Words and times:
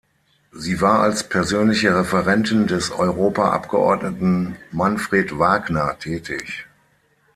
Sie 0.51 0.81
war 0.81 1.01
als 1.01 1.29
persönliche 1.29 1.95
Referentin 1.95 2.65
des 2.65 2.89
Europaabgeordneten 2.89 4.55
Manfred 4.71 5.37
Wagner 5.37 5.95
tätig. 5.99 6.65